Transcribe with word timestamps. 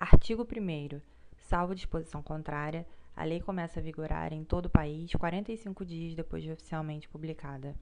Artigo 0.00 0.44
1. 0.44 0.98
Salvo 1.36 1.74
disposição 1.74 2.22
contrária, 2.22 2.86
a 3.14 3.22
lei 3.22 3.38
começa 3.38 3.80
a 3.80 3.82
vigorar 3.82 4.32
em 4.32 4.42
todo 4.42 4.64
o 4.64 4.70
país 4.70 5.12
45 5.12 5.84
dias 5.84 6.14
depois 6.14 6.42
de 6.42 6.50
oficialmente 6.50 7.06
publicada. 7.06 7.76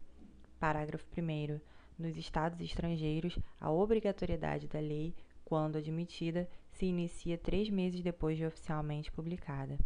Parágrafo 0.58 1.06
1. 1.16 1.60
Nos 1.96 2.16
estados 2.16 2.60
estrangeiros, 2.60 3.38
a 3.60 3.70
obrigatoriedade 3.70 4.66
da 4.66 4.80
lei, 4.80 5.14
quando 5.44 5.78
admitida, 5.78 6.50
se 6.72 6.86
inicia 6.86 7.38
três 7.38 7.70
meses 7.70 8.02
depois 8.02 8.36
de 8.36 8.44
oficialmente 8.44 9.12
publicada. 9.12 9.78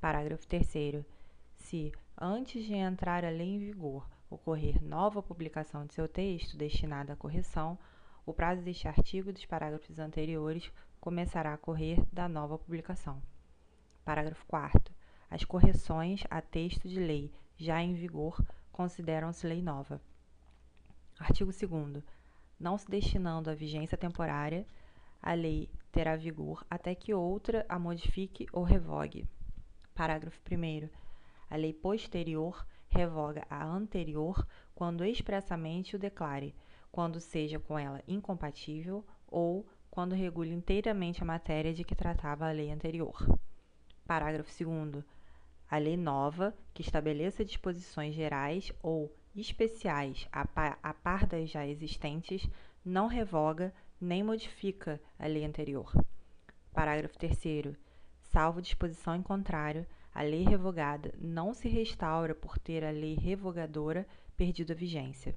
Parágrafo 0.00 0.46
3. 0.46 1.04
Se, 1.56 1.90
antes 2.16 2.64
de 2.64 2.74
entrar 2.74 3.24
a 3.24 3.30
lei 3.30 3.56
em 3.56 3.58
vigor, 3.58 4.08
ocorrer 4.30 4.80
nova 4.80 5.20
publicação 5.20 5.84
de 5.84 5.94
seu 5.94 6.06
texto 6.06 6.56
destinada 6.56 7.14
à 7.14 7.16
correção, 7.16 7.76
o 8.24 8.32
prazo 8.32 8.62
deste 8.62 8.86
artigo 8.86 9.30
e 9.30 9.32
dos 9.32 9.46
parágrafos 9.46 9.98
anteriores 9.98 10.70
começará 11.00 11.52
a 11.52 11.58
correr 11.58 12.02
da 12.12 12.28
nova 12.28 12.58
publicação. 12.58 13.22
Parágrafo 14.04 14.44
4. 14.46 14.94
As 15.30 15.44
correções 15.44 16.22
a 16.30 16.40
texto 16.40 16.88
de 16.88 17.00
lei 17.00 17.32
já 17.56 17.82
em 17.82 17.94
vigor 17.94 18.40
consideram-se 18.70 19.46
lei 19.46 19.62
nova. 19.62 20.00
Artigo 21.18 21.50
2. 21.50 22.04
Não 22.58 22.78
se 22.78 22.88
destinando 22.88 23.50
a 23.50 23.54
vigência 23.54 23.98
temporária, 23.98 24.66
a 25.22 25.32
lei 25.34 25.68
terá 25.90 26.14
vigor 26.14 26.64
até 26.70 26.94
que 26.94 27.12
outra 27.12 27.64
a 27.68 27.78
modifique 27.78 28.46
ou 28.52 28.62
revogue. 28.62 29.26
Parágrafo 29.94 30.40
1. 30.50 30.88
A 31.48 31.56
lei 31.56 31.72
posterior 31.72 32.66
revoga 32.88 33.46
a 33.48 33.64
anterior 33.64 34.46
quando 34.74 35.04
expressamente 35.04 35.96
o 35.96 35.98
declare, 35.98 36.54
quando 36.92 37.20
seja 37.20 37.58
com 37.58 37.78
ela 37.78 38.02
incompatível 38.06 39.04
ou 39.26 39.66
quando 39.96 40.14
regule 40.14 40.52
inteiramente 40.52 41.22
a 41.22 41.24
matéria 41.24 41.72
de 41.72 41.82
que 41.82 41.94
tratava 41.94 42.46
a 42.46 42.52
lei 42.52 42.70
anterior. 42.70 43.16
Parágrafo 44.06 44.52
2. 44.62 45.02
A 45.70 45.78
lei 45.78 45.96
nova, 45.96 46.54
que 46.74 46.82
estabeleça 46.82 47.42
disposições 47.42 48.14
gerais 48.14 48.70
ou 48.82 49.10
especiais 49.34 50.28
a 50.30 50.46
par, 50.46 50.78
a 50.82 50.92
par 50.92 51.26
das 51.26 51.48
já 51.48 51.66
existentes, 51.66 52.46
não 52.84 53.06
revoga 53.06 53.72
nem 53.98 54.22
modifica 54.22 55.00
a 55.18 55.26
lei 55.26 55.46
anterior. 55.46 55.90
Parágrafo 56.74 57.16
3. 57.18 57.74
Salvo 58.20 58.60
disposição 58.60 59.16
em 59.16 59.22
contrário, 59.22 59.86
a 60.12 60.20
lei 60.20 60.44
revogada 60.44 61.14
não 61.18 61.54
se 61.54 61.70
restaura 61.70 62.34
por 62.34 62.58
ter 62.58 62.84
a 62.84 62.90
lei 62.90 63.14
revogadora 63.14 64.06
perdido 64.36 64.74
a 64.74 64.76
vigência. 64.76 65.34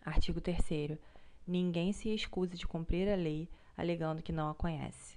Artigo 0.00 0.40
3 0.40 0.96
ninguém 1.46 1.92
se 1.92 2.08
excusa 2.08 2.56
de 2.56 2.66
cumprir 2.66 3.08
a 3.08 3.16
lei 3.16 3.48
alegando 3.76 4.22
que 4.22 4.32
não 4.32 4.50
a 4.50 4.54
conhece. 4.54 5.16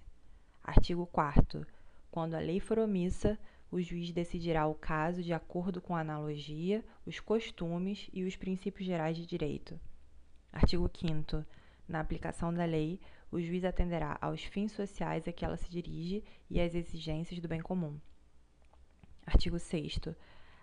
Artigo 0.64 1.06
4 1.06 1.66
Quando 2.10 2.34
a 2.34 2.40
lei 2.40 2.60
for 2.60 2.80
omissa, 2.80 3.38
o 3.72 3.82
juiz 3.82 4.12
decidirá 4.12 4.66
o 4.68 4.74
caso 4.74 5.22
de 5.22 5.34
acordo 5.34 5.82
com 5.82 5.96
a 5.96 6.00
analogia, 6.00 6.84
os 7.06 7.20
costumes 7.20 8.10
e 8.14 8.24
os 8.24 8.36
princípios 8.36 8.86
gerais 8.86 9.18
de 9.18 9.26
direito. 9.26 9.80
Artigo 10.52 10.90
5 10.94 11.46
Na 11.88 12.00
aplicação 12.00 12.54
da 12.54 12.66
lei, 12.66 13.00
o 13.32 13.42
juiz 13.42 13.66
atenderá 13.66 14.18
aos 14.22 14.44
fins 14.44 14.72
sociais 14.72 15.28
a 15.28 15.34
que 15.34 15.44
ela 15.44 15.58
se 15.58 15.70
dirige 15.70 16.24
e 16.50 16.62
às 16.62 16.74
exigências 16.74 17.40
do 17.40 17.48
bem 17.48 17.60
comum. 17.60 18.00
Artigo 19.26 19.60
6 19.60 20.00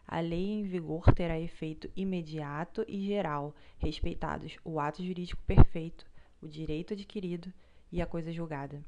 a 0.07 0.21
lei 0.21 0.51
em 0.51 0.63
vigor 0.65 1.13
terá 1.15 1.39
efeito 1.39 1.91
imediato 1.97 2.85
e 2.87 3.07
geral, 3.07 3.55
respeitados 3.79 4.57
o 4.65 4.79
ato 4.79 5.03
jurídico 5.03 5.43
perfeito, 5.45 6.05
o 6.41 6.49
direito 6.49 6.93
adquirido 6.93 7.53
e 7.91 8.03
a 8.03 8.07
coisa 8.07 8.33
julgada. 8.33 8.83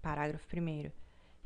Parágrafo 0.00 0.46
1. 0.56 0.90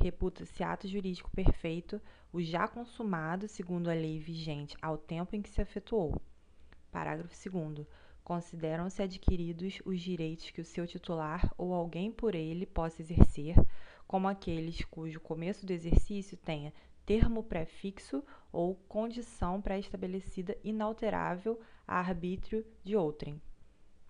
Reputa-se 0.01 0.63
ato 0.63 0.87
jurídico 0.87 1.31
perfeito 1.31 2.01
o 2.33 2.41
já 2.43 2.69
consumado 2.69 3.49
segundo 3.49 3.89
a 3.89 3.95
lei 3.95 4.19
vigente 4.19 4.77
ao 4.81 4.99
tempo 4.99 5.35
em 5.35 5.43
que 5.43 5.49
se 5.49 5.61
efetuou. 5.61 6.21
Parágrafo 6.91 7.35
2. 7.51 7.87
Consideram-se 8.23 9.03
adquiridos 9.03 9.81
os 9.87 10.01
direitos 10.01 10.51
que 10.51 10.61
o 10.61 10.65
seu 10.65 10.87
titular 10.87 11.53
ou 11.57 11.73
alguém 11.73 12.13
por 12.13 12.35
ele 12.35 12.67
possa 12.67 13.01
exercer, 13.01 13.57
como 14.07 14.29
aqueles 14.29 14.85
cujo 14.85 15.21
começo 15.21 15.65
do 15.65 15.73
exercício 15.73 16.37
tenha 16.37 16.73
termo 17.09 17.43
prefixo 17.43 18.23
ou 18.53 18.75
condição 18.87 19.63
pré-estabelecida 19.63 20.55
inalterável 20.63 21.59
a 21.87 21.99
arbítrio 21.99 22.67
de 22.85 22.95
outrem. 22.95 23.41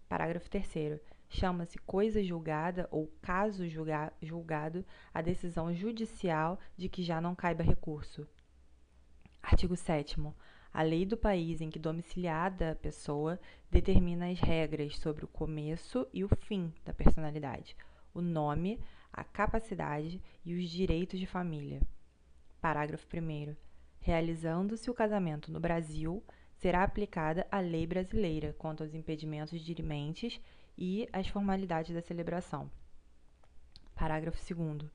Parágrafo 0.09 0.51
3 0.51 1.01
chama-se 1.29 1.79
coisa 1.79 2.21
julgada 2.25 2.89
ou 2.91 3.07
caso 3.23 3.69
julga 3.69 4.13
julgado 4.21 4.85
a 5.15 5.23
decisão 5.23 5.73
judicial 5.73 6.59
de 6.77 6.89
que 6.89 7.05
já 7.05 7.21
não 7.21 7.37
caiba 7.37 7.63
recurso. 7.63 8.27
Artigo 9.41 9.77
7 9.77 10.21
a 10.73 10.83
lei 10.83 11.07
do 11.07 11.17
país 11.17 11.61
em 11.61 11.71
que 11.71 11.79
domiciliada 11.79 12.73
a 12.73 12.75
pessoa 12.75 13.39
determina 13.71 14.29
as 14.29 14.41
regras 14.41 14.99
sobre 14.99 15.25
o 15.25 15.29
começo 15.29 16.05
e 16.13 16.25
o 16.25 16.29
fim 16.29 16.75
da 16.85 16.93
personalidade, 16.93 17.77
o 18.13 18.21
nome, 18.21 18.81
a 19.13 19.23
capacidade 19.23 20.21
e 20.45 20.53
os 20.57 20.69
direitos 20.69 21.21
de 21.21 21.27
família. 21.27 21.81
Parágrafo 22.61 23.07
1. 23.15 23.55
Realizando-se 24.01 24.91
o 24.91 24.95
casamento 24.95 25.53
no 25.53 25.61
Brasil, 25.61 26.23
será 26.57 26.83
aplicada 26.83 27.47
a 27.51 27.61
lei 27.61 27.87
brasileira 27.87 28.53
quanto 28.59 28.83
aos 28.83 28.95
impedimentos 28.95 29.61
dirimentes 29.61 30.41
e 30.77 31.09
às 31.13 31.29
formalidades 31.29 31.95
da 31.95 32.03
celebração. 32.03 32.71
Parágrafo 33.95 34.39
2. 34.55 34.91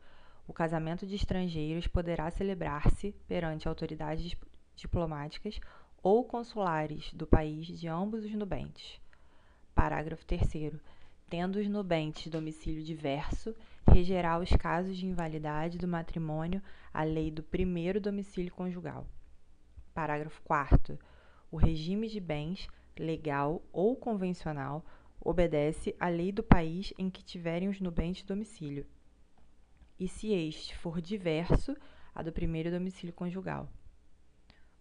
O 0.46 0.52
casamento 0.52 1.08
de 1.08 1.16
estrangeiros 1.16 1.88
poderá 1.88 2.30
celebrar-se 2.32 3.14
perante 3.28 3.68
autoridades 3.68 4.36
diplomáticas 4.76 5.60
ou 6.02 6.26
consulares 6.26 7.14
do 7.14 7.26
país 7.26 7.66
de 7.68 7.88
ambos 7.88 8.26
os 8.26 8.34
nubentes. 8.34 9.00
Parágrafo 9.74 10.26
3 10.26 10.74
tendo 11.30 11.60
os 11.60 11.68
nubentes 11.68 12.28
domicílio 12.28 12.84
diverso, 12.84 13.56
regerá 13.88 14.40
os 14.40 14.50
casos 14.52 14.98
de 14.98 15.06
invalidade 15.06 15.78
do 15.78 15.88
matrimônio 15.88 16.62
a 16.94 17.04
lei 17.04 17.30
do 17.30 17.44
primeiro 17.44 18.00
domicílio 18.00 18.54
conjugal. 18.54 19.08
Parágrafo 19.94 20.42
4 20.44 20.98
O 21.52 21.58
regime 21.58 22.08
de 22.08 22.20
bens, 22.20 22.68
legal 22.98 23.62
ou 23.72 23.96
convencional, 23.96 24.86
obedece 25.20 25.96
à 26.00 26.10
lei 26.10 26.32
do 26.32 26.44
país 26.44 26.94
em 26.98 27.10
que 27.10 27.24
tiverem 27.24 27.70
os 27.70 27.80
nubentes 27.80 28.24
domicílio, 28.24 28.86
e 30.00 30.08
se 30.08 30.34
este 30.34 30.76
for 30.76 31.00
diverso, 31.00 31.76
a 32.14 32.22
do 32.22 32.32
primeiro 32.32 32.70
domicílio 32.70 33.14
conjugal. 33.14 33.70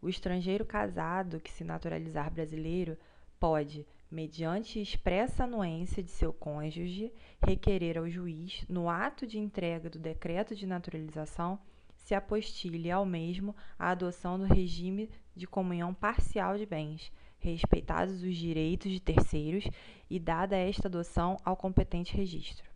O 0.00 0.08
estrangeiro 0.08 0.64
casado 0.64 1.40
que 1.40 1.52
se 1.52 1.62
naturalizar 1.62 2.30
brasileiro 2.30 2.98
pode, 3.38 3.86
mediante 4.12 4.78
expressa 4.78 5.44
anuência 5.44 6.02
de 6.02 6.10
seu 6.10 6.34
cônjuge, 6.34 7.10
requerer 7.42 7.96
ao 7.96 8.08
juiz, 8.10 8.62
no 8.68 8.90
ato 8.90 9.26
de 9.26 9.38
entrega 9.38 9.88
do 9.88 9.98
decreto 9.98 10.54
de 10.54 10.66
naturalização, 10.66 11.58
se 11.96 12.14
apostile 12.14 12.90
ao 12.90 13.06
mesmo 13.06 13.56
a 13.78 13.90
adoção 13.90 14.38
do 14.38 14.44
regime 14.44 15.08
de 15.34 15.46
comunhão 15.46 15.94
parcial 15.94 16.58
de 16.58 16.66
bens, 16.66 17.10
respeitados 17.38 18.22
os 18.22 18.36
direitos 18.36 18.92
de 18.92 19.00
terceiros 19.00 19.64
e 20.10 20.18
dada 20.18 20.56
esta 20.56 20.88
adoção 20.88 21.38
ao 21.42 21.56
competente 21.56 22.14
registro. 22.14 22.70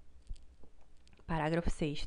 Parágrafo 1.26 1.68
6 1.68 2.06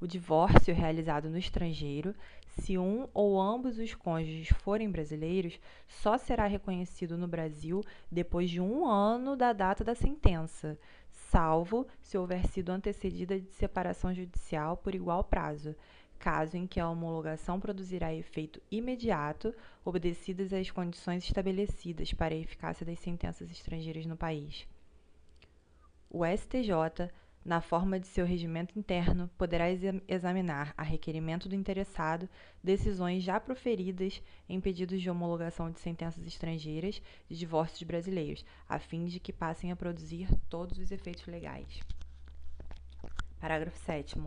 o 0.00 0.06
divórcio 0.06 0.74
realizado 0.74 1.28
no 1.28 1.36
estrangeiro, 1.36 2.14
se 2.58 2.78
um 2.78 3.08
ou 3.12 3.40
ambos 3.40 3.78
os 3.78 3.94
cônjuges 3.94 4.48
forem 4.48 4.90
brasileiros, 4.90 5.60
só 5.86 6.16
será 6.16 6.46
reconhecido 6.46 7.18
no 7.18 7.28
Brasil 7.28 7.84
depois 8.10 8.50
de 8.50 8.60
um 8.60 8.86
ano 8.86 9.36
da 9.36 9.52
data 9.52 9.84
da 9.84 9.94
sentença, 9.94 10.78
salvo 11.10 11.86
se 12.00 12.16
houver 12.16 12.46
sido 12.46 12.70
antecedida 12.70 13.38
de 13.38 13.50
separação 13.52 14.12
judicial 14.12 14.76
por 14.76 14.94
igual 14.94 15.22
prazo, 15.22 15.76
caso 16.18 16.56
em 16.56 16.66
que 16.66 16.80
a 16.80 16.88
homologação 16.88 17.58
produzirá 17.58 18.12
efeito 18.12 18.60
imediato, 18.70 19.54
obedecidas 19.84 20.52
as 20.52 20.70
condições 20.70 21.24
estabelecidas 21.24 22.12
para 22.12 22.34
a 22.34 22.38
eficácia 22.38 22.84
das 22.84 22.98
sentenças 22.98 23.50
estrangeiras 23.50 24.04
no 24.06 24.16
país. 24.16 24.66
O 26.10 26.24
STJ 26.26 27.10
na 27.44 27.60
forma 27.60 27.98
de 27.98 28.06
seu 28.06 28.26
regimento 28.26 28.78
interno, 28.78 29.30
poderá 29.38 29.66
examinar, 30.06 30.74
a 30.76 30.82
requerimento 30.82 31.48
do 31.48 31.54
interessado, 31.54 32.28
decisões 32.62 33.22
já 33.22 33.40
proferidas 33.40 34.22
em 34.48 34.60
pedidos 34.60 35.00
de 35.00 35.08
homologação 35.08 35.70
de 35.70 35.80
sentenças 35.80 36.26
estrangeiras 36.26 37.00
de 37.28 37.38
divórcios 37.38 37.82
brasileiros, 37.82 38.44
a 38.68 38.78
fim 38.78 39.06
de 39.06 39.18
que 39.18 39.32
passem 39.32 39.72
a 39.72 39.76
produzir 39.76 40.28
todos 40.50 40.78
os 40.78 40.90
efeitos 40.90 41.26
legais. 41.26 41.80
Parágrafo 43.40 43.78
7. 43.78 44.20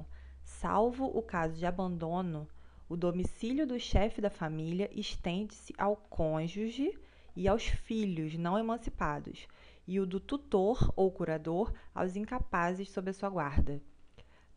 Salvo 0.43 1.05
o 1.05 1.21
caso 1.21 1.55
de 1.55 1.65
abandono, 1.65 2.47
o 2.89 2.97
domicílio 2.97 3.67
do 3.67 3.79
chefe 3.79 4.19
da 4.19 4.29
família 4.29 4.89
estende-se 4.91 5.73
ao 5.77 5.95
cônjuge 5.95 6.97
e 7.35 7.47
aos 7.47 7.65
filhos 7.65 8.35
não 8.37 8.57
emancipados 8.57 9.47
e 9.87 9.99
o 9.99 10.05
do 10.05 10.19
tutor 10.19 10.91
ou 10.95 11.11
curador 11.11 11.73
aos 11.93 12.15
incapazes 12.15 12.89
sob 12.89 13.09
a 13.09 13.13
sua 13.13 13.29
guarda. 13.29 13.81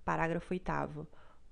Parágrafo 0.04 0.54
8. 0.54 1.06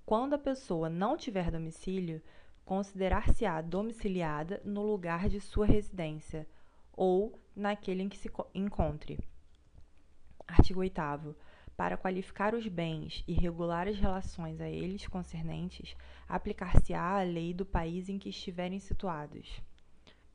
Quando 0.06 0.34
a 0.34 0.38
pessoa 0.38 0.88
não 0.88 1.16
tiver 1.16 1.50
domicílio, 1.50 2.22
considerar-se-á 2.64 3.60
domiciliada 3.60 4.60
no 4.64 4.82
lugar 4.82 5.28
de 5.28 5.40
sua 5.40 5.66
residência 5.66 6.46
ou 6.92 7.38
naquele 7.54 8.02
em 8.02 8.08
que 8.08 8.16
se 8.16 8.30
encontre. 8.54 9.18
Artigo 10.46 10.80
8. 10.80 11.36
Para 11.76 11.96
qualificar 11.96 12.54
os 12.54 12.68
bens 12.68 13.24
e 13.26 13.32
regular 13.32 13.88
as 13.88 13.98
relações 13.98 14.60
a 14.60 14.68
eles 14.68 15.08
concernentes, 15.08 15.96
aplicar-se-á 16.28 17.18
a 17.18 17.22
lei 17.22 17.52
do 17.52 17.66
país 17.66 18.08
em 18.08 18.18
que 18.18 18.28
estiverem 18.28 18.78
situados. 18.78 19.60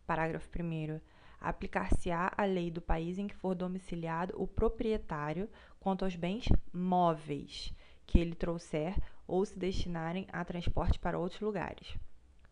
Parágrafo 0.05 0.49
1. 0.49 0.99
Aplicar-se-á 1.39 2.33
a 2.35 2.45
lei 2.45 2.69
do 2.69 2.81
país 2.81 3.17
em 3.17 3.27
que 3.27 3.35
for 3.35 3.55
domiciliado 3.55 4.33
o 4.41 4.45
proprietário 4.45 5.49
quanto 5.79 6.03
aos 6.03 6.15
bens 6.15 6.45
móveis 6.73 7.73
que 8.05 8.19
ele 8.19 8.35
trouxer 8.35 8.97
ou 9.27 9.45
se 9.45 9.57
destinarem 9.57 10.27
a 10.33 10.43
transporte 10.43 10.97
para 10.99 11.19
outros 11.19 11.39
lugares. 11.41 11.95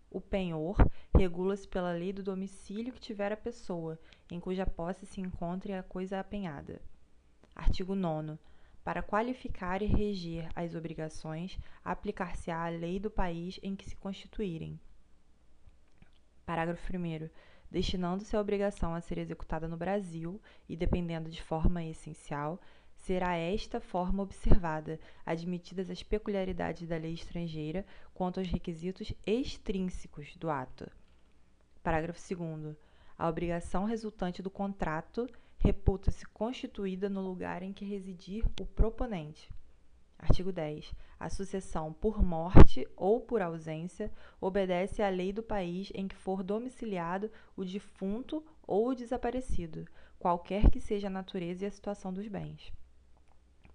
O 0.10 0.22
penhor 0.22 0.78
regula-se 1.14 1.68
pela 1.68 1.92
lei 1.92 2.14
do 2.14 2.24
domicílio 2.24 2.94
que 2.94 3.00
tiver 3.00 3.32
a 3.32 3.38
pessoa, 3.38 4.00
em 4.32 4.40
cuja 4.40 4.66
posse 4.66 5.06
se 5.06 5.20
encontre 5.20 5.74
a 5.74 5.84
coisa 5.84 6.20
apenhada. 6.20 6.82
Artigo 7.56 7.94
9. 7.96 8.38
Para 8.84 9.02
qualificar 9.02 9.82
e 9.82 9.86
reger 9.86 10.48
as 10.56 10.76
obrigações, 10.76 11.60
aplicar-se-á 11.84 12.66
a 12.66 12.70
lei 12.70 13.00
do 13.00 13.10
país 13.10 13.60
em 13.62 13.76
que 13.76 13.90
se 13.90 13.98
constituírem. 13.98 14.80
Parágrafo 16.46 16.96
1. 16.96 17.30
Destinando-se 17.70 18.36
a 18.36 18.40
obrigação 18.40 18.94
a 18.96 19.02
ser 19.02 19.18
executada 19.18 19.68
no 19.68 19.76
Brasil 19.76 20.42
e 20.70 20.76
dependendo 20.76 21.30
de 21.30 21.42
forma 21.42 21.84
essencial, 21.84 22.60
será 22.96 23.36
esta 23.36 23.80
forma 23.80 24.24
observada, 24.24 25.00
admitidas 25.26 25.90
as 25.90 26.02
peculiaridades 26.02 26.88
da 26.88 26.98
lei 26.98 27.14
estrangeira 27.14 27.86
quanto 28.14 28.40
aos 28.40 28.50
requisitos 28.50 29.14
extrínsecos 29.26 30.36
do 30.38 30.50
ato. 30.50 30.90
Parágrafo 31.84 32.20
2. 32.36 32.76
A 33.18 33.30
obrigação 33.30 33.86
resultante 33.86 34.42
do 34.42 34.50
contrato 34.50 35.28
reputa-se 35.58 36.26
constituída 36.28 37.10
no 37.10 37.22
lugar 37.22 37.64
em 37.64 37.74
que 37.74 37.86
residir 37.86 38.46
o 38.60 38.66
proponente. 38.66 39.50
Artigo 40.20 40.52
10. 40.52 40.94
A 41.20 41.30
sucessão 41.30 41.94
por 41.94 42.24
morte 42.24 42.88
ou 42.96 43.22
por 43.22 43.42
ausência 43.42 44.12
obedece 44.42 45.02
à 45.02 45.10
lei 45.10 45.32
do 45.32 45.44
país 45.44 45.92
em 45.94 46.08
que 46.08 46.16
for 46.16 46.42
domiciliado 46.42 47.32
o 47.56 47.64
defunto 47.64 48.44
ou 48.66 48.90
o 48.90 48.96
desaparecido, 48.96 49.88
qualquer 50.18 50.72
que 50.72 50.82
seja 50.82 51.08
a 51.08 51.12
natureza 51.12 51.66
e 51.66 51.68
a 51.68 51.72
situação 51.72 52.12
dos 52.12 52.28
bens. 52.28 52.74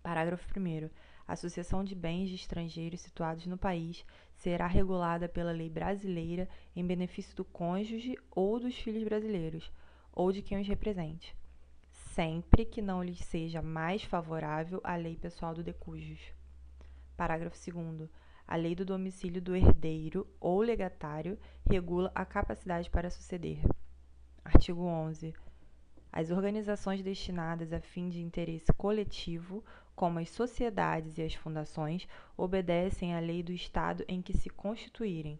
Parágrafo 0.03 0.49
1. 0.59 0.91
A 1.29 1.37
sucessão 1.37 1.85
de 1.85 1.95
bens 1.95 2.29
de 2.29 2.35
estrangeiros 2.35 3.01
situados 3.01 3.47
no 3.47 3.57
país 3.57 4.05
será 4.35 4.67
regulada 4.67 5.29
pela 5.29 5.53
lei 5.53 5.71
brasileira 5.71 6.49
em 6.75 6.85
benefício 6.85 7.37
do 7.37 7.45
cônjuge 7.45 8.19
ou 8.33 8.59
dos 8.59 8.77
filhos 8.77 9.05
brasileiros, 9.05 9.71
ou 10.13 10.33
de 10.33 10.43
quem 10.43 10.61
os 10.61 10.67
represente 10.67 11.37
sempre 12.13 12.67
que 12.67 12.83
não 12.83 13.03
lhes 13.03 13.21
seja 13.21 13.63
mais 13.63 14.03
favorável 14.03 14.81
a 14.85 14.97
lei 14.97 15.17
pessoal 15.17 15.55
do 15.55 15.63
decujus. 15.63 16.21
Parágrafo 17.17 17.57
2 17.57 18.09
a 18.47 18.57
lei 18.57 18.75
do 18.75 18.85
domicílio 18.85 19.41
do 19.41 19.57
herdeiro 19.57 20.27
ou 20.39 20.61
legatário 20.61 21.39
regula 21.65 22.13
a 22.15 22.25
capacidade 22.25 22.91
para 22.91 23.09
suceder. 23.09 23.61
Artigo 24.45 24.83
11. 24.83 25.33
As 26.13 26.31
organizações 26.31 27.03
destinadas 27.03 27.73
a 27.73 27.81
fim 27.81 28.11
de 28.11 28.21
interesse 28.21 28.71
coletivo, 28.75 29.65
como 29.97 30.19
as 30.19 30.29
sociedades 30.29 31.17
e 31.17 31.23
as 31.23 31.35
fundações, 31.35 32.07
obedecem 32.37 33.15
à 33.15 33.21
lei 33.21 33.43
do 33.43 33.53
Estado 33.53 34.05
em 34.07 34.21
que 34.21 34.37
se 34.37 34.51
constituírem. 34.51 35.39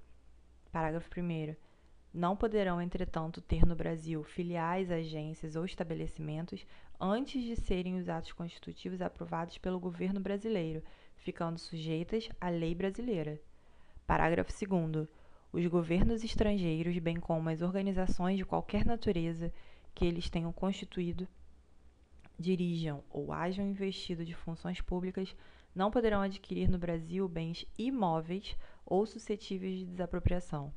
Parágrafo 0.71 1.11
1. 1.21 1.72
Não 2.15 2.37
poderão, 2.37 2.81
entretanto, 2.81 3.41
ter 3.41 3.65
no 3.65 3.75
Brasil 3.75 4.23
filiais, 4.23 4.91
agências 4.91 5.57
ou 5.57 5.65
estabelecimentos 5.65 6.67
antes 7.01 7.43
de 7.43 7.57
serem 7.57 7.99
os 7.99 8.07
atos 8.07 8.33
constitutivos 8.33 9.01
aprovados 9.01 9.57
pelo 9.57 9.81
governo 9.81 10.21
brasileiro, 10.21 10.83
ficando 11.17 11.59
sujeitas 11.59 12.29
à 12.39 12.51
lei 12.51 12.75
brasileira. 12.75 13.41
Parágrafo 14.07 14.53
2. 14.53 15.09
Os 15.51 15.67
governos 15.67 16.23
estrangeiros, 16.23 16.99
bem 16.99 17.17
como 17.17 17.49
as 17.49 17.63
organizações 17.63 18.37
de 18.37 18.45
qualquer 18.45 18.85
natureza 18.85 19.51
que 19.95 20.05
eles 20.05 20.29
tenham 20.29 20.53
constituído, 20.53 21.27
dirijam 22.39 23.03
ou 23.09 23.33
hajam 23.33 23.67
investido 23.67 24.23
de 24.23 24.35
funções 24.35 24.83
públicas, 24.83 25.35
não 25.75 25.91
poderão 25.91 26.21
adquirir 26.21 26.69
no 26.69 26.79
Brasil 26.79 27.27
bens 27.27 27.67
imóveis 27.79 28.55
ou 28.85 29.07
suscetíveis 29.07 29.79
de 29.79 29.87
desapropriação. 29.87 30.73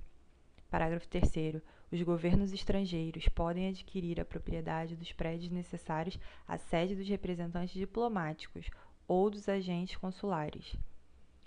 Parágrafo 0.70 1.08
3. 1.08 1.62
Os 1.92 2.02
governos 2.02 2.52
estrangeiros 2.52 3.28
podem 3.30 3.70
adquirir 3.70 4.20
a 4.20 4.26
propriedade 4.26 4.96
dos 4.96 5.12
prédios 5.12 5.52
necessários 5.52 6.20
à 6.48 6.58
sede 6.58 6.96
dos 6.96 7.08
representantes 7.08 7.74
diplomáticos 7.74 8.70
ou 9.08 9.30
dos 9.30 9.48
agentes 9.48 9.96
consulares. 9.98 10.76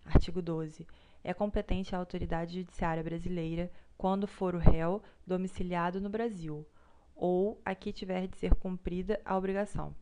Artigo 0.05 0.41
12. 0.41 0.87
É 1.23 1.35
competente 1.35 1.95
a 1.95 1.99
autoridade 1.99 2.61
judiciária 2.61 3.03
brasileira 3.03 3.71
quando 3.97 4.27
for 4.27 4.55
o 4.55 4.59
réu 4.59 5.03
domiciliado 5.27 6.01
no 6.01 6.09
Brasil 6.09 6.67
ou 7.15 7.61
a 7.65 7.75
que 7.75 7.93
tiver 7.93 8.29
de 8.29 8.39
ser 8.39 8.55
cumprida 8.55 9.21
a 9.25 9.37
obrigação. 9.37 9.95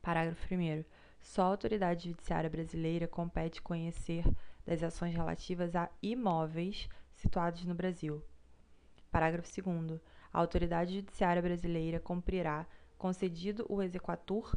Parágrafo 0.00 0.54
1. 0.54 0.84
Só 1.20 1.42
a 1.42 1.46
autoridade 1.46 2.10
judiciária 2.10 2.48
brasileira 2.48 3.08
compete 3.08 3.60
conhecer 3.60 4.24
das 4.64 4.84
ações 4.84 5.12
relativas 5.12 5.74
a 5.74 5.90
imóveis 6.00 6.88
situados 7.16 7.64
no 7.64 7.74
Brasil. 7.74 8.22
Parágrafo 9.10 9.48
2. 9.62 10.00
A 10.32 10.38
autoridade 10.38 10.94
judiciária 10.94 11.42
brasileira 11.42 11.98
cumprirá, 11.98 12.66
concedido 12.98 13.66
o 13.68 13.82
exequatur 13.82 14.54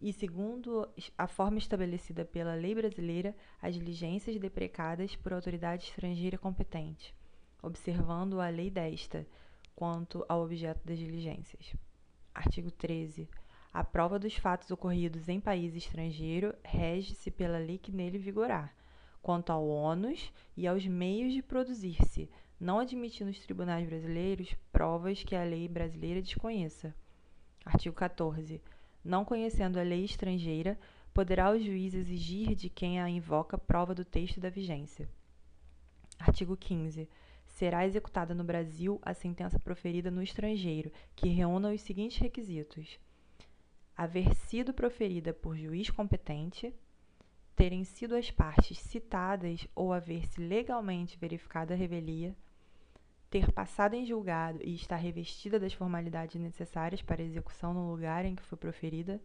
e, 0.00 0.12
segundo 0.12 0.88
a 1.16 1.26
forma 1.26 1.58
estabelecida 1.58 2.24
pela 2.24 2.54
lei 2.54 2.74
brasileira, 2.74 3.34
as 3.60 3.74
diligências 3.74 4.38
deprecadas 4.38 5.16
por 5.16 5.32
autoridade 5.32 5.84
estrangeira 5.84 6.36
competente, 6.36 7.14
observando 7.62 8.40
a 8.40 8.48
lei 8.48 8.70
desta 8.70 9.26
quanto 9.74 10.24
ao 10.28 10.42
objeto 10.42 10.86
das 10.86 10.98
diligências. 10.98 11.74
Artigo 12.34 12.70
13. 12.70 13.28
A 13.72 13.82
prova 13.82 14.18
dos 14.18 14.36
fatos 14.36 14.70
ocorridos 14.70 15.28
em 15.28 15.40
país 15.40 15.74
estrangeiro 15.74 16.54
rege-se 16.62 17.30
pela 17.30 17.58
lei 17.58 17.78
que 17.78 17.90
nele 17.90 18.18
vigorar 18.18 18.74
quanto 19.24 19.48
ao 19.48 19.66
ônus 19.66 20.30
e 20.54 20.66
aos 20.66 20.86
meios 20.86 21.32
de 21.32 21.40
produzir-se, 21.40 22.28
não 22.60 22.78
admitindo 22.78 23.30
os 23.30 23.38
tribunais 23.38 23.88
brasileiros 23.88 24.54
provas 24.70 25.24
que 25.24 25.34
a 25.34 25.42
lei 25.42 25.66
brasileira 25.66 26.20
desconheça. 26.20 26.94
Artigo 27.64 27.96
14. 27.96 28.60
Não 29.02 29.24
conhecendo 29.24 29.78
a 29.78 29.82
lei 29.82 30.04
estrangeira, 30.04 30.78
poderá 31.14 31.50
o 31.50 31.58
juiz 31.58 31.94
exigir 31.94 32.54
de 32.54 32.68
quem 32.68 33.00
a 33.00 33.08
invoca 33.08 33.56
prova 33.56 33.94
do 33.94 34.04
texto 34.04 34.38
da 34.38 34.50
vigência. 34.50 35.08
Artigo 36.18 36.54
15. 36.54 37.08
Será 37.46 37.86
executada 37.86 38.34
no 38.34 38.44
Brasil 38.44 39.00
a 39.00 39.14
sentença 39.14 39.58
proferida 39.58 40.10
no 40.10 40.22
estrangeiro, 40.22 40.92
que 41.16 41.30
reúna 41.30 41.72
os 41.72 41.80
seguintes 41.80 42.18
requisitos: 42.18 43.00
haver 43.96 44.34
sido 44.34 44.74
proferida 44.74 45.32
por 45.32 45.56
juiz 45.56 45.88
competente, 45.88 46.74
terem 47.54 47.84
sido 47.84 48.16
as 48.16 48.30
partes 48.30 48.78
citadas 48.78 49.66
ou 49.74 49.92
haver-se 49.92 50.40
legalmente 50.40 51.18
verificado 51.18 51.72
a 51.72 51.76
revelia, 51.76 52.36
ter 53.30 53.50
passado 53.52 53.94
em 53.94 54.04
julgado 54.06 54.60
e 54.62 54.74
estar 54.74 54.96
revestida 54.96 55.58
das 55.58 55.72
formalidades 55.72 56.40
necessárias 56.40 57.02
para 57.02 57.22
execução 57.22 57.74
no 57.74 57.90
lugar 57.90 58.24
em 58.24 58.34
que 58.34 58.42
foi 58.42 58.58
proferida, 58.58 59.20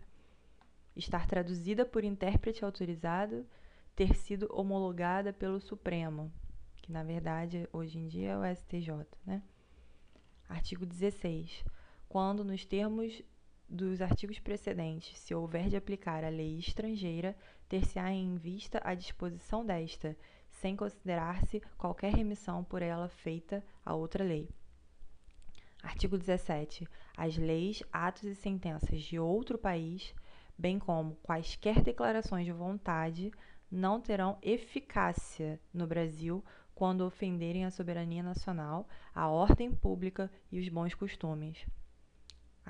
estar 0.95 1.27
traduzida 1.27 1.85
por 1.85 2.03
intérprete 2.03 2.65
autorizado, 2.65 3.45
ter 3.95 4.15
sido 4.15 4.47
homologada 4.51 5.33
pelo 5.33 5.59
Supremo, 5.59 6.31
que 6.81 6.91
na 6.91 7.03
verdade 7.03 7.67
hoje 7.71 7.99
em 7.99 8.07
dia 8.07 8.31
é 8.31 8.37
o 8.37 8.55
STJ, 8.55 9.05
né? 9.25 9.43
Artigo 10.47 10.85
16. 10.85 11.63
Quando 12.07 12.43
nos 12.43 12.65
termos 12.65 13.21
dos 13.69 14.01
artigos 14.01 14.39
precedentes, 14.39 15.17
se 15.19 15.35
houver 15.35 15.69
de 15.69 15.77
aplicar 15.77 16.23
a 16.23 16.29
lei 16.29 16.57
estrangeira, 16.57 17.35
ter-se-á 17.67 18.11
em 18.11 18.35
vista 18.35 18.81
a 18.83 18.95
disposição 18.95 19.63
desta, 19.63 20.17
sem 20.49 20.75
considerar-se 20.75 21.61
qualquer 21.77 22.13
remissão 22.13 22.63
por 22.63 22.81
ela 22.81 23.07
feita 23.07 23.63
a 23.85 23.93
outra 23.93 24.23
lei. 24.23 24.49
Artigo 25.83 26.17
17. 26.17 26.87
As 27.15 27.37
leis, 27.37 27.83
atos 27.93 28.23
e 28.23 28.35
sentenças 28.35 29.01
de 29.01 29.19
outro 29.19 29.57
país, 29.57 30.13
bem 30.57 30.79
como 30.79 31.15
quaisquer 31.23 31.81
declarações 31.81 32.45
de 32.45 32.51
vontade, 32.51 33.31
não 33.71 34.01
terão 34.01 34.37
eficácia 34.41 35.59
no 35.73 35.85
Brasil 35.85 36.43
quando 36.73 37.05
ofenderem 37.05 37.65
a 37.65 37.71
soberania 37.71 38.23
nacional, 38.23 38.87
a 39.13 39.27
ordem 39.27 39.71
pública 39.71 40.29
e 40.51 40.59
os 40.59 40.67
bons 40.69 40.93
costumes. 40.93 41.65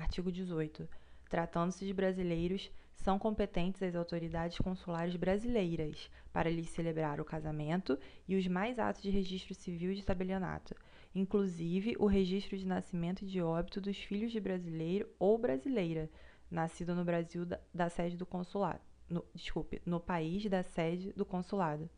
Artigo 0.00 0.32
18. 0.32 0.88
Tratando-se 1.28 1.84
de 1.84 1.92
brasileiros, 1.92 2.70
são 2.94 3.18
competentes 3.18 3.82
as 3.82 3.94
autoridades 3.94 4.56
consulares 4.56 5.14
brasileiras 5.14 6.10
para 6.32 6.50
lhes 6.50 6.70
celebrar 6.70 7.20
o 7.20 7.24
casamento 7.24 7.98
e 8.26 8.34
os 8.34 8.46
mais 8.46 8.78
atos 8.78 9.02
de 9.02 9.10
registro 9.10 9.54
civil 9.54 9.94
de 9.94 10.02
tabelionato, 10.02 10.74
inclusive 11.14 11.96
o 11.98 12.06
registro 12.06 12.56
de 12.56 12.66
nascimento 12.66 13.22
e 13.22 13.28
de 13.28 13.42
óbito 13.42 13.78
dos 13.78 13.98
filhos 13.98 14.32
de 14.32 14.40
brasileiro 14.40 15.06
ou 15.18 15.36
brasileira, 15.36 16.10
nascido 16.50 16.94
no 16.94 17.04
Brasil 17.04 17.44
da, 17.44 17.60
da 17.72 17.90
sede 17.90 18.16
do 18.16 18.24
consulado. 18.24 18.80
No, 19.08 19.22
desculpe, 19.34 19.82
no 19.84 20.00
país 20.00 20.48
da 20.48 20.62
sede 20.62 21.12
do 21.12 21.26
consulado. 21.26 21.90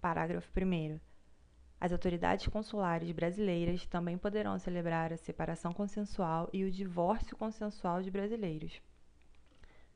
Parágrafo 0.00 0.50
1. 0.58 0.98
As 1.80 1.92
autoridades 1.92 2.46
consulares 2.48 3.10
brasileiras 3.10 3.86
também 3.86 4.18
poderão 4.18 4.58
celebrar 4.58 5.12
a 5.12 5.16
separação 5.16 5.72
consensual 5.72 6.50
e 6.52 6.62
o 6.62 6.70
divórcio 6.70 7.36
consensual 7.36 8.02
de 8.02 8.10
brasileiros 8.10 8.80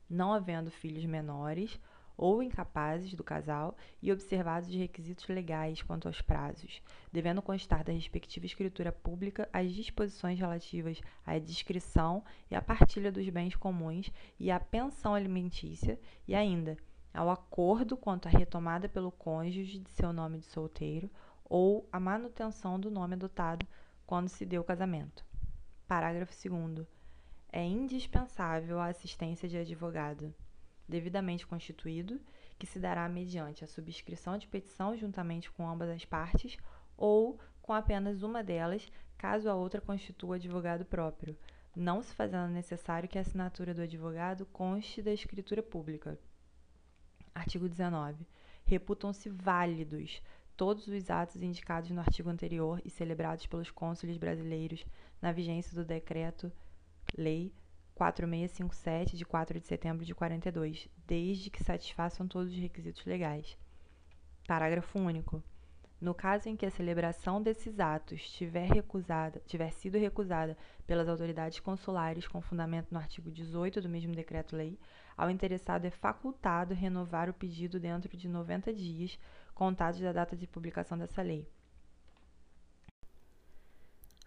não 0.09 0.33
havendo 0.33 0.69
filhos 0.69 1.05
menores 1.05 1.79
ou 2.17 2.41
incapazes 2.41 3.13
do 3.13 3.23
casal 3.23 3.75
e 4.01 4.11
observados 4.11 4.69
os 4.69 4.75
requisitos 4.75 5.27
legais 5.27 5.81
quanto 5.81 6.07
aos 6.07 6.21
prazos, 6.21 6.81
devendo 7.11 7.41
constar 7.41 7.83
da 7.83 7.91
respectiva 7.91 8.45
escritura 8.45 8.91
pública 8.91 9.49
as 9.51 9.73
disposições 9.73 10.39
relativas 10.39 11.01
à 11.25 11.37
descrição 11.37 12.23
e 12.49 12.55
à 12.55 12.61
partilha 12.61 13.11
dos 13.11 13.27
bens 13.29 13.55
comuns 13.55 14.09
e 14.39 14.49
à 14.49 14.59
pensão 14.59 15.13
alimentícia 15.13 15.99
e 16.25 16.33
ainda 16.33 16.77
ao 17.13 17.29
acordo 17.29 17.97
quanto 17.97 18.27
à 18.27 18.31
retomada 18.31 18.87
pelo 18.87 19.11
cônjuge 19.11 19.79
de 19.79 19.89
seu 19.89 20.13
nome 20.13 20.39
de 20.39 20.45
solteiro 20.45 21.09
ou 21.45 21.87
à 21.91 21.99
manutenção 21.99 22.79
do 22.79 22.91
nome 22.91 23.13
adotado 23.13 23.65
quando 24.05 24.29
se 24.29 24.45
deu 24.45 24.61
o 24.61 24.65
casamento. 24.65 25.25
Parágrafo 25.87 26.33
2 26.49 26.87
é 27.51 27.63
indispensável 27.63 28.79
a 28.79 28.87
assistência 28.87 29.47
de 29.47 29.57
advogado 29.57 30.33
devidamente 30.87 31.47
constituído, 31.47 32.19
que 32.57 32.67
se 32.67 32.79
dará 32.79 33.07
mediante 33.09 33.63
a 33.63 33.67
subscrição 33.67 34.37
de 34.37 34.47
petição 34.47 34.95
juntamente 34.95 35.51
com 35.51 35.67
ambas 35.67 35.89
as 35.89 36.05
partes 36.05 36.57
ou 36.95 37.39
com 37.61 37.73
apenas 37.73 38.23
uma 38.23 38.43
delas, 38.43 38.91
caso 39.17 39.49
a 39.49 39.55
outra 39.55 39.81
constitua 39.81 40.35
advogado 40.35 40.85
próprio, 40.85 41.37
não 41.75 42.01
se 42.01 42.13
fazendo 42.13 42.51
necessário 42.51 43.09
que 43.09 43.17
a 43.17 43.21
assinatura 43.21 43.73
do 43.73 43.81
advogado 43.81 44.45
conste 44.45 45.01
da 45.01 45.11
escritura 45.11 45.61
pública. 45.61 46.17
Artigo 47.33 47.67
19. 47.67 48.25
Reputam-se 48.63 49.29
válidos 49.29 50.21
todos 50.55 50.87
os 50.87 51.09
atos 51.09 51.41
indicados 51.41 51.89
no 51.91 51.99
artigo 51.99 52.29
anterior 52.29 52.81
e 52.83 52.89
celebrados 52.89 53.45
pelos 53.45 53.71
cônsules 53.71 54.17
brasileiros 54.17 54.85
na 55.21 55.31
vigência 55.31 55.75
do 55.75 55.85
decreto 55.85 56.51
Lei 57.17 57.53
4657, 57.95 59.15
de 59.15 59.25
4 59.25 59.59
de 59.59 59.65
setembro 59.65 60.05
de 60.05 60.13
42, 60.13 60.89
desde 61.07 61.49
que 61.49 61.63
satisfaçam 61.63 62.27
todos 62.27 62.51
os 62.51 62.59
requisitos 62.59 63.05
legais. 63.05 63.57
Parágrafo 64.45 64.99
único. 64.99 65.41
No 65.99 66.13
caso 66.13 66.49
em 66.49 66.57
que 66.57 66.65
a 66.65 66.69
celebração 66.69 67.41
desses 67.41 67.79
atos 67.79 68.29
tiver, 68.31 68.69
recusada, 68.69 69.41
tiver 69.47 69.71
sido 69.71 69.97
recusada 69.97 70.57
pelas 70.85 71.07
autoridades 71.07 71.61
consulares 71.61 72.27
com 72.27 72.41
fundamento 72.41 72.91
no 72.91 72.99
artigo 72.99 73.31
18 73.31 73.81
do 73.81 73.87
mesmo 73.87 74.13
decreto-lei, 74.13 74.77
ao 75.15 75.31
interessado 75.31 75.85
é 75.85 75.89
facultado 75.89 76.73
renovar 76.73 77.29
o 77.29 77.33
pedido 77.33 77.79
dentro 77.79 78.15
de 78.17 78.27
90 78.27 78.73
dias, 78.73 79.17
contados 79.55 79.99
da 79.99 80.11
data 80.11 80.35
de 80.35 80.45
publicação 80.45 80.97
dessa 80.97 81.23
lei. 81.23 81.49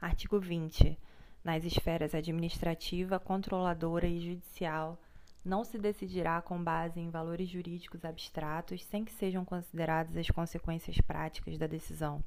Artigo 0.01 0.41
20 0.41 0.99
nas 1.45 1.65
esferas 1.65 2.15
administrativa, 2.15 3.19
controladora 3.19 4.07
e 4.07 4.21
judicial, 4.21 4.99
não 5.45 5.65
se 5.65 5.79
decidirá 5.79 6.43
com 6.43 6.63
base 6.63 7.01
em 7.01 7.11
valores 7.11 7.49
jurídicos 7.49 8.05
abstratos 8.05 8.85
sem 8.85 9.05
que 9.05 9.13
sejam 9.13 9.45
consideradas 9.45 10.17
as 10.17 10.29
consequências 10.29 11.01
práticas 11.01 11.57
da 11.57 11.67
decisão. 11.67 12.23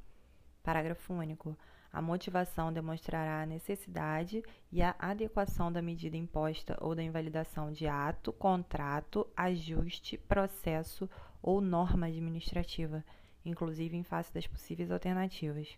Parágrafo 0.64 1.14
único. 1.14 1.58
A 1.94 2.02
motivação 2.02 2.72
demonstrará 2.72 3.42
a 3.42 3.46
necessidade 3.46 4.42
e 4.72 4.82
a 4.82 4.96
adequação 4.98 5.70
da 5.70 5.82
medida 5.82 6.16
imposta 6.16 6.78
ou 6.80 6.96
da 6.96 7.04
invalidação 7.04 7.70
de 7.70 7.86
ato, 7.86 8.32
contrato, 8.32 9.28
ajuste, 9.36 10.18
processo 10.18 11.10
ou 11.42 11.62
norma 11.62 12.08
administrativa, 12.08 13.04
inclusive 13.46 13.98
em 13.98 14.04
face 14.04 14.34
das 14.34 14.48
possíveis 14.48 14.92
alternativas. 14.92 15.78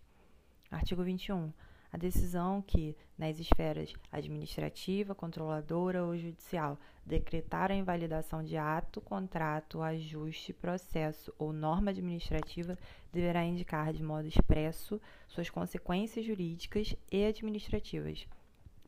Artigo 0.70 1.02
21. 1.02 1.52
A 1.94 1.96
decisão 1.96 2.60
que, 2.60 2.96
nas 3.16 3.38
esferas 3.38 3.94
administrativa, 4.10 5.14
controladora 5.14 6.02
ou 6.02 6.18
judicial, 6.18 6.76
decretar 7.06 7.70
a 7.70 7.74
invalidação 7.76 8.42
de 8.42 8.56
ato, 8.56 9.00
contrato, 9.00 9.80
ajuste, 9.80 10.52
processo 10.52 11.32
ou 11.38 11.52
norma 11.52 11.92
administrativa 11.92 12.76
deverá 13.12 13.44
indicar 13.44 13.92
de 13.92 14.02
modo 14.02 14.26
expresso 14.26 15.00
suas 15.28 15.48
consequências 15.48 16.26
jurídicas 16.26 16.96
e 17.12 17.24
administrativas. 17.24 18.26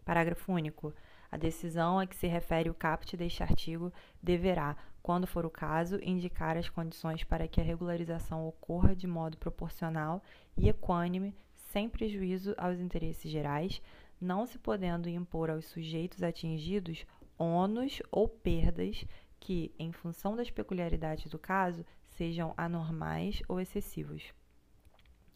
Parágrafo 0.05 0.53
único. 0.53 0.93
A 1.37 1.39
decisão 1.39 1.99
a 1.99 2.07
que 2.07 2.17
se 2.17 2.27
refere 2.27 2.71
o 2.71 2.75
caput 2.75 3.15
deste 3.15 3.43
artigo 3.43 3.93
deverá, 4.23 4.75
quando 5.03 5.27
for 5.27 5.45
o 5.45 5.51
caso, 5.51 6.01
indicar 6.03 6.57
as 6.57 6.71
condições 6.71 7.25
para 7.25 7.47
que 7.47 7.61
a 7.61 7.63
regularização 7.63 8.49
ocorra 8.49 8.97
de 8.97 9.07
modo 9.07 9.37
proporcional 9.37 10.23
e 10.57 10.67
equânime 10.67 11.35
sem 11.53 11.91
prejuízo 11.91 12.55
aos 12.57 12.81
interesses 12.81 13.31
gerais, 13.31 13.83
não 14.19 14.47
se 14.47 14.59
podendo 14.59 15.11
impor 15.11 15.51
aos 15.51 15.67
sujeitos 15.67 16.23
atingidos 16.23 17.05
ônus 17.39 18.01
ou 18.11 18.27
perdas 18.27 19.05
que, 19.39 19.75
em 19.79 19.93
função 19.93 20.37
das 20.37 20.51
peculiaridades 20.51 21.31
do 21.31 21.39
caso, 21.39 21.85
sejam 22.17 22.55
anormais 22.57 23.43
ou 23.47 23.61
excessivos. 23.61 24.33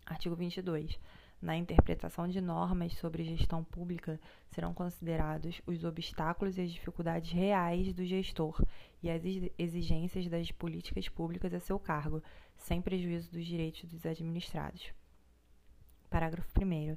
Artigo 0.07 0.35
22. 0.35 0.99
Na 1.41 1.57
interpretação 1.57 2.29
de 2.29 2.39
normas 2.39 2.93
sobre 2.99 3.25
gestão 3.25 3.65
pública, 3.65 4.21
serão 4.51 4.75
considerados 4.75 5.63
os 5.67 5.85
obstáculos 5.85 6.59
e 6.59 6.61
as 6.61 6.71
dificuldades 6.71 7.33
reais 7.33 7.95
do 7.95 8.05
gestor 8.05 8.63
e 9.03 9.09
as 9.09 9.23
exigências 9.59 10.29
das 10.29 10.51
políticas 10.51 11.09
públicas 11.09 11.55
a 11.55 11.61
seu 11.61 11.79
cargo, 11.79 12.23
sem 12.57 12.83
prejuízo 12.83 13.31
dos 13.31 13.47
direitos 13.47 13.85
dos 13.85 14.05
administrados. 14.05 14.93
Parágrafo 16.11 16.51
1. 16.63 16.97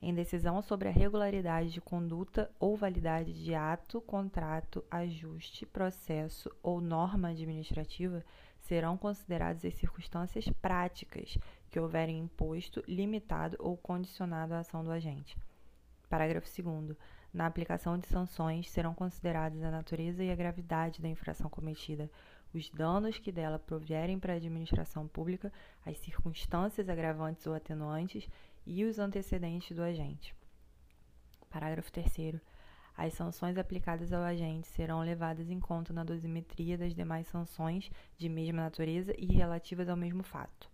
Em 0.00 0.14
decisão 0.14 0.62
sobre 0.62 0.88
a 0.88 0.92
regularidade 0.92 1.70
de 1.70 1.80
conduta 1.80 2.50
ou 2.60 2.76
validade 2.76 3.32
de 3.32 3.52
ato, 3.52 4.00
contrato, 4.00 4.84
ajuste, 4.90 5.66
processo 5.66 6.48
ou 6.62 6.80
norma 6.80 7.30
administrativa, 7.30 8.24
serão 8.60 8.96
consideradas 8.96 9.64
as 9.64 9.74
circunstâncias 9.74 10.48
práticas 10.60 11.36
que 11.72 11.80
houverem 11.80 12.18
imposto, 12.18 12.84
limitado 12.86 13.56
ou 13.58 13.78
condicionado 13.78 14.52
a 14.52 14.58
ação 14.58 14.84
do 14.84 14.90
agente. 14.90 15.38
Parágrafo 16.06 16.46
2. 16.62 16.94
Na 17.32 17.46
aplicação 17.46 17.98
de 17.98 18.06
sanções, 18.06 18.70
serão 18.70 18.92
consideradas 18.94 19.62
a 19.64 19.70
natureza 19.70 20.22
e 20.22 20.30
a 20.30 20.36
gravidade 20.36 21.00
da 21.00 21.08
infração 21.08 21.48
cometida, 21.48 22.10
os 22.52 22.68
danos 22.68 23.18
que 23.18 23.32
dela 23.32 23.58
provierem 23.58 24.18
para 24.18 24.34
a 24.34 24.36
administração 24.36 25.08
pública, 25.08 25.50
as 25.86 25.96
circunstâncias 25.96 26.90
agravantes 26.90 27.46
ou 27.46 27.54
atenuantes 27.54 28.28
e 28.66 28.84
os 28.84 28.98
antecedentes 28.98 29.74
do 29.74 29.82
agente. 29.82 30.36
Parágrafo 31.48 31.90
3. 31.90 32.38
As 32.94 33.14
sanções 33.14 33.56
aplicadas 33.56 34.12
ao 34.12 34.22
agente 34.22 34.68
serão 34.68 35.00
levadas 35.00 35.48
em 35.48 35.58
conta 35.58 35.90
na 35.90 36.04
dosimetria 36.04 36.76
das 36.76 36.94
demais 36.94 37.26
sanções 37.28 37.90
de 38.18 38.28
mesma 38.28 38.60
natureza 38.60 39.14
e 39.16 39.24
relativas 39.24 39.88
ao 39.88 39.96
mesmo 39.96 40.22
fato. 40.22 40.71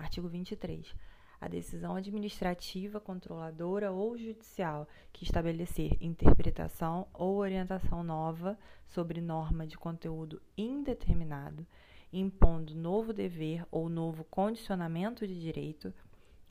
Artigo 0.00 0.28
23 0.28 0.94
a 1.40 1.48
decisão 1.48 1.96
administrativa, 1.96 3.00
controladora 3.00 3.90
ou 3.90 4.16
judicial 4.18 4.86
que 5.10 5.24
estabelecer 5.24 5.96
interpretação 5.98 7.08
ou 7.14 7.36
orientação 7.36 8.04
nova 8.04 8.58
sobre 8.86 9.22
norma 9.22 9.66
de 9.66 9.78
conteúdo 9.78 10.42
indeterminado, 10.56 11.66
impondo 12.12 12.74
novo 12.74 13.12
dever 13.12 13.64
ou 13.70 13.88
novo 13.88 14.22
condicionamento 14.24 15.26
de 15.26 15.40
direito, 15.40 15.94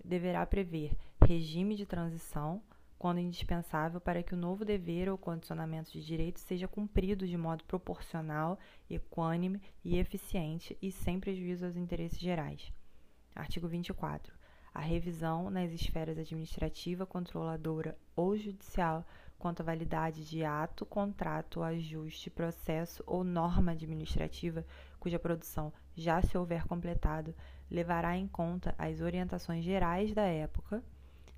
deverá 0.04 0.44
prever 0.46 0.98
regime 1.24 1.76
de 1.76 1.86
transição 1.86 2.60
quando 2.98 3.20
indispensável 3.20 4.02
para 4.02 4.24
que 4.24 4.34
o 4.34 4.38
novo 4.38 4.66
dever 4.66 5.08
ou 5.08 5.18
condicionamento 5.18 5.92
de 5.92 6.04
direito 6.04 6.40
seja 6.40 6.68
cumprido 6.68 7.28
de 7.28 7.38
modo 7.38 7.64
proporcional, 7.64 8.58
equânime 8.90 9.62
e 9.86 9.98
eficiente 10.00 10.76
e 10.82 10.92
sem 10.92 11.20
prejuízo 11.20 11.66
aos 11.66 11.78
interesses 11.78 12.20
gerais. 12.20 12.74
Artigo 13.36 13.68
24 13.68 14.40
a 14.74 14.82
revisão 14.82 15.50
nas 15.50 15.72
esferas 15.72 16.18
administrativa, 16.18 17.06
controladora 17.06 17.98
ou 18.16 18.38
judicial 18.38 19.06
quanto 19.38 19.62
à 19.62 19.66
validade 19.66 20.26
de 20.26 20.44
ato, 20.44 20.86
contrato, 20.86 21.64
ajuste, 21.64 22.30
processo 22.30 23.04
ou 23.08 23.24
norma 23.24 23.72
administrativa 23.72 24.66
cuja 25.00 25.18
produção 25.18 25.72
já 25.96 26.22
se 26.22 26.38
houver 26.38 26.66
completado, 26.66 27.34
levará 27.72 28.18
em 28.18 28.28
conta 28.28 28.76
as 28.78 29.00
orientações 29.00 29.64
gerais 29.64 30.14
da 30.14 30.24
época, 30.24 30.84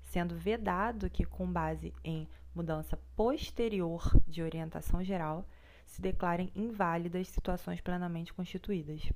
sendo 0.02 0.36
vedado 0.36 1.08
que, 1.08 1.24
com 1.24 1.50
base 1.50 1.94
em 2.04 2.28
mudança 2.54 2.98
posterior 3.16 4.02
de 4.26 4.42
orientação 4.42 5.02
geral, 5.02 5.46
se 5.86 6.02
declarem 6.02 6.50
inválidas 6.54 7.28
situações 7.28 7.80
plenamente 7.80 8.32
constituídas. 8.32 9.12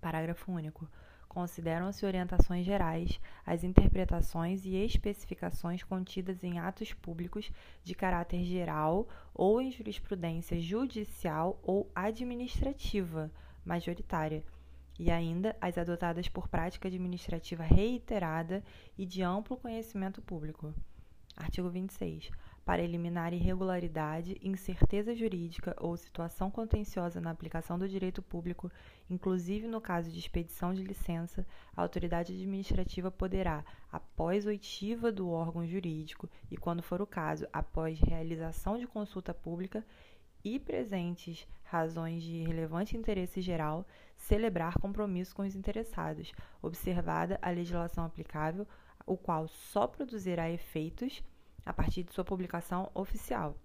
Parágrafo 0.00 0.52
único. 0.52 0.88
Consideram-se 1.30 2.04
orientações 2.04 2.66
gerais 2.66 3.20
as 3.46 3.62
interpretações 3.62 4.66
e 4.66 4.74
especificações 4.74 5.80
contidas 5.84 6.42
em 6.42 6.58
atos 6.58 6.92
públicos 6.92 7.52
de 7.84 7.94
caráter 7.94 8.42
geral 8.42 9.08
ou 9.32 9.60
em 9.60 9.70
jurisprudência 9.70 10.60
judicial 10.60 11.56
ou 11.62 11.88
administrativa 11.94 13.30
majoritária, 13.64 14.42
e 14.98 15.08
ainda 15.08 15.56
as 15.60 15.78
adotadas 15.78 16.28
por 16.28 16.48
prática 16.48 16.88
administrativa 16.88 17.62
reiterada 17.62 18.60
e 18.98 19.06
de 19.06 19.22
amplo 19.22 19.56
conhecimento 19.56 20.20
público. 20.20 20.74
Artigo 21.40 21.68
26 21.68 22.30
para 22.64 22.82
eliminar 22.82 23.32
irregularidade, 23.32 24.38
incerteza 24.40 25.12
jurídica 25.14 25.74
ou 25.80 25.96
situação 25.96 26.50
contenciosa 26.50 27.20
na 27.20 27.30
aplicação 27.30 27.78
do 27.78 27.88
direito 27.88 28.22
público, 28.22 28.70
inclusive 29.08 29.66
no 29.66 29.80
caso 29.80 30.10
de 30.10 30.18
expedição 30.18 30.72
de 30.72 30.84
licença, 30.84 31.44
a 31.76 31.82
autoridade 31.82 32.32
administrativa 32.32 33.10
poderá, 33.10 33.64
após 33.90 34.46
oitiva 34.46 35.10
do 35.10 35.30
órgão 35.30 35.66
jurídico 35.66 36.28
e, 36.50 36.56
quando 36.56 36.80
for 36.80 37.02
o 37.02 37.06
caso, 37.06 37.46
após 37.52 37.98
realização 37.98 38.78
de 38.78 38.86
consulta 38.86 39.34
pública 39.34 39.84
e 40.44 40.58
presentes 40.58 41.46
razões 41.64 42.22
de 42.22 42.44
relevante 42.44 42.96
interesse 42.96 43.40
geral, 43.40 43.86
celebrar 44.16 44.74
compromisso 44.78 45.34
com 45.34 45.42
os 45.42 45.56
interessados, 45.56 46.32
observada 46.62 47.38
a 47.42 47.50
legislação 47.50 48.04
aplicável, 48.04 48.66
o 49.06 49.16
qual 49.16 49.48
só 49.48 49.86
produzirá 49.88 50.48
efeitos 50.50 51.22
a 51.64 51.72
partir 51.72 52.02
de 52.02 52.12
sua 52.12 52.24
publicação 52.24 52.90
oficial. 52.94 53.56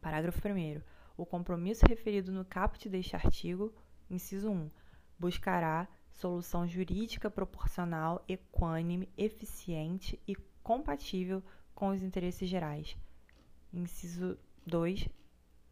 Parágrafo 0.00 0.40
1. 0.46 0.80
O 1.16 1.26
compromisso 1.26 1.86
referido 1.86 2.32
no 2.32 2.44
caput 2.44 2.88
deste 2.88 3.14
artigo, 3.14 3.72
inciso 4.10 4.50
1, 4.50 4.70
buscará 5.18 5.86
solução 6.10 6.66
jurídica 6.66 7.30
proporcional, 7.30 8.24
equânime, 8.28 9.08
eficiente 9.16 10.20
e 10.26 10.34
compatível 10.62 11.42
com 11.74 11.88
os 11.88 12.02
interesses 12.02 12.48
gerais. 12.48 12.96
Inciso 13.72 14.38
2, 14.66 15.08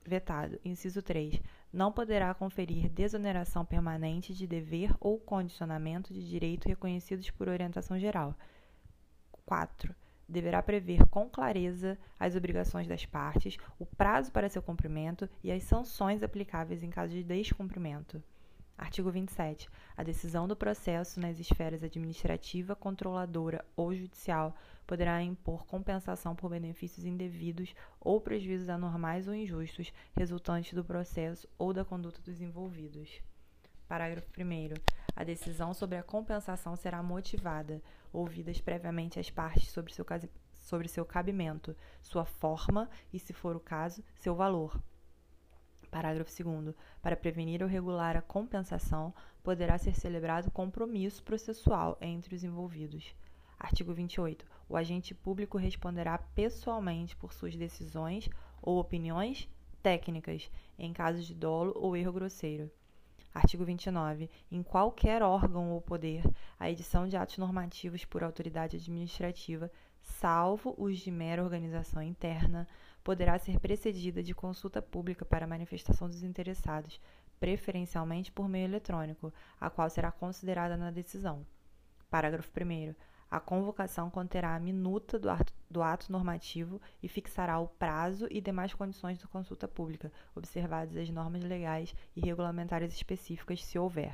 vetado. 0.05 0.59
Inciso 0.65 1.03
3. 1.03 1.41
Não 1.73 1.93
poderá 1.93 2.33
conferir 2.35 2.89
desoneração 2.89 3.65
permanente 3.65 4.35
de 4.35 4.47
dever 4.47 4.95
ou 5.00 5.19
condicionamento 5.19 6.12
de 6.12 6.29
direito 6.29 6.69
reconhecidos 6.69 7.31
por 7.31 7.49
orientação 7.49 7.99
geral. 7.99 8.35
4 9.45 9.95
deverá 10.30 10.62
prever 10.62 11.06
com 11.08 11.28
clareza 11.28 11.99
as 12.18 12.37
obrigações 12.37 12.87
das 12.87 13.04
partes, 13.04 13.56
o 13.78 13.84
prazo 13.84 14.32
para 14.32 14.49
seu 14.49 14.62
cumprimento 14.62 15.28
e 15.42 15.50
as 15.50 15.64
sanções 15.64 16.22
aplicáveis 16.22 16.82
em 16.82 16.90
caso 16.90 17.12
de 17.12 17.22
descumprimento. 17.22 18.22
Artigo 18.80 19.10
27. 19.10 19.68
A 19.94 20.02
decisão 20.02 20.49
do 20.49 20.56
processo 20.56 21.20
nas 21.20 21.38
esferas 21.38 21.84
administrativa, 21.84 22.75
controladora 22.75 23.62
ou 23.76 23.94
judicial 23.94 24.56
poderá 24.87 25.22
impor 25.22 25.66
compensação 25.66 26.34
por 26.34 26.49
benefícios 26.49 27.04
indevidos 27.04 27.75
ou 28.00 28.22
prejuízos 28.22 28.70
anormais 28.70 29.28
ou 29.28 29.34
injustos 29.34 29.92
resultantes 30.16 30.72
do 30.72 30.82
processo 30.82 31.46
ou 31.58 31.75
da 31.75 31.84
conduta 31.84 32.22
dos 32.22 32.40
envolvidos. 32.40 33.20
Parágrafo 33.87 34.30
1. 34.38 34.75
A 35.14 35.25
decisão 35.25 35.75
sobre 35.75 35.99
a 35.99 36.02
compensação 36.02 36.75
será 36.75 37.02
motivada, 37.02 37.82
ouvidas 38.12 38.61
previamente 38.61 39.19
as 39.19 39.31
partes 39.31 39.71
sobre 39.71 39.93
seu, 39.93 40.05
sobre 40.55 40.88
seu 40.88 41.05
cabimento, 41.05 41.76
sua 42.00 42.25
forma 42.25 42.88
e, 43.12 43.19
se 43.19 43.33
for 43.33 43.57
o 43.57 43.61
caso, 43.61 44.02
seu 44.14 44.35
valor. 44.35 44.81
Parágrafo 45.90 46.31
2. 46.43 46.75
Para 47.02 47.17
prevenir 47.17 47.62
ou 47.62 47.69
regular 47.69 48.17
a 48.17 48.23
compensação, 48.23 49.12
poderá 49.43 49.76
ser 49.76 49.95
celebrado 49.95 50.50
compromisso 50.50 51.23
processual 51.23 51.99
entre 52.00 52.34
os 52.34 52.45
envolvidos. 52.45 53.15
Artigo 53.58 53.93
28. 53.93 54.47
O 54.69 54.76
agente 54.76 55.15
público 55.15 55.58
responderá 55.58 56.17
pessoalmente 56.17 57.17
por 57.17 57.32
suas 57.32 57.56
decisões 57.56 58.30
ou 58.63 58.78
opiniões 58.78 59.49
técnicas 59.82 60.50
em 60.78 60.93
caso 60.93 61.23
de 61.23 61.34
dolo 61.34 61.73
ou 61.76 61.97
erro 61.97 62.13
grosseiro. 62.13 62.71
Artigo 63.32 63.64
29. 63.64 64.28
Em 64.50 64.62
qualquer 64.62 65.23
órgão 65.23 65.71
ou 65.71 65.80
poder, 65.80 66.25
a 66.58 66.71
edição 66.71 67.06
de 67.06 67.16
atos 67.16 67.38
normativos 67.38 68.04
por 68.04 68.25
autoridade 68.25 68.76
administrativa, 68.76 69.71
salvo 70.02 70.75
os 70.76 70.99
de 70.99 71.10
mera 71.10 71.43
organização 71.43 72.02
interna, 72.02 72.66
poderá 73.04 73.38
ser 73.38 73.60
precedida 73.60 74.23
de 74.23 74.34
consulta 74.34 74.82
pública 74.82 75.25
para 75.25 75.47
manifestação 75.47 76.08
dos 76.08 76.23
interessados, 76.23 77.00
preferencialmente 77.38 78.30
por 78.32 78.49
meio 78.49 78.66
eletrônico, 78.66 79.32
a 79.60 79.71
qual 79.71 79.88
será 79.88 80.10
considerada 80.10 80.76
na 80.76 80.90
decisão. 80.90 81.47
Parágrafo 82.10 82.50
1. 82.50 82.95
A 83.30 83.38
convocação 83.38 84.10
conterá 84.10 84.56
a 84.56 84.58
minuta 84.58 85.16
do 85.16 85.30
ato, 85.30 85.52
do 85.71 85.82
ato, 85.82 86.10
normativo 86.10 86.80
e 87.00 87.06
fixará 87.06 87.60
o 87.60 87.69
prazo 87.69 88.26
e 88.28 88.40
demais 88.40 88.75
condições 88.75 89.19
da 89.19 89.28
consulta 89.28 89.69
pública, 89.69 90.12
observadas 90.34 90.97
as 90.97 91.08
normas 91.10 91.45
legais 91.45 91.95
e 92.16 92.21
regulamentares 92.21 92.93
específicas, 92.93 93.64
se 93.64 93.78
houver. 93.78 94.12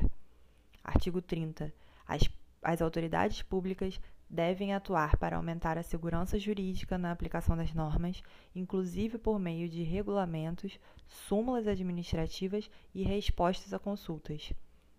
Artigo 0.85 1.23
30. 1.23 1.73
As, 2.07 2.29
as 2.63 2.83
autoridades 2.83 3.41
públicas 3.41 3.99
devem 4.29 4.75
atuar 4.75 5.17
para 5.17 5.37
aumentar 5.37 5.79
a 5.79 5.83
segurança 5.83 6.39
jurídica 6.39 6.99
na 6.99 7.11
aplicação 7.11 7.57
das 7.57 7.73
normas, 7.73 8.23
inclusive 8.55 9.17
por 9.17 9.39
meio 9.39 9.67
de 9.67 9.83
regulamentos, 9.83 10.79
súmulas 11.07 11.67
administrativas 11.67 12.71
e 12.95 13.03
respostas 13.03 13.73
a 13.73 13.79
consultas. 13.79 14.53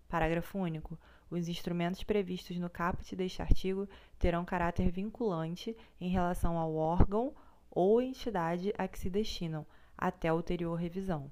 Parágrafo 0.09 0.57
único. 0.57 0.97
Os 1.29 1.47
instrumentos 1.47 2.03
previstos 2.03 2.57
no 2.57 2.69
caput 2.69 3.15
deste 3.15 3.41
artigo 3.41 3.87
terão 4.17 4.45
caráter 4.45 4.89
vinculante 4.89 5.75
em 5.99 6.09
relação 6.09 6.57
ao 6.57 6.73
órgão 6.75 7.33
ou 7.69 8.01
entidade 8.01 8.73
a 8.77 8.87
que 8.87 8.97
se 8.97 9.09
destinam, 9.09 9.65
até 9.97 10.31
ulterior 10.31 10.75
revisão. 10.75 11.29